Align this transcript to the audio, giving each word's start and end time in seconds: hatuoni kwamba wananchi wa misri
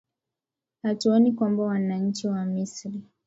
hatuoni 0.83 1.31
kwamba 1.31 1.63
wananchi 1.63 2.27
wa 2.27 2.45
misri 2.45 3.01